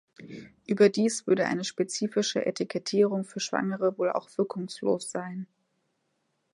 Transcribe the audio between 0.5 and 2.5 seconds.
Überdies würde eine spezifische